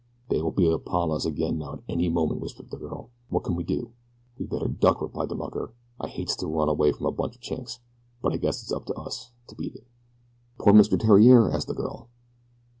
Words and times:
"They 0.29 0.41
will 0.41 0.49
be 0.49 0.65
upon 0.67 1.11
us 1.11 1.25
again 1.25 1.59
now 1.59 1.73
at 1.73 1.83
any 1.87 2.09
moment," 2.09 2.41
whispered 2.41 2.71
the 2.71 2.77
girl. 2.77 3.11
"What 3.29 3.43
can 3.43 3.53
we 3.55 3.63
do?" 3.63 3.91
"We 4.39 4.47
better 4.47 4.67
duck," 4.67 4.99
replied 4.99 5.29
the 5.29 5.35
mucker. 5.35 5.73
"I 5.99 6.07
hates 6.07 6.35
to 6.37 6.47
run 6.47 6.69
away 6.69 6.91
from 6.91 7.05
a 7.05 7.11
bunch 7.11 7.35
of 7.35 7.41
Chinks, 7.43 7.77
but 8.19 8.33
I 8.33 8.37
guess 8.37 8.63
it's 8.63 8.73
up 8.73 8.85
to 8.87 8.95
us 8.95 9.29
to 9.49 9.55
beat 9.55 9.75
it." 9.75 9.85
"But 10.57 10.63
poor 10.63 10.73
Mr. 10.73 10.99
Theriere?" 10.99 11.51
asked 11.51 11.67
the 11.67 11.75
girl. 11.75 12.09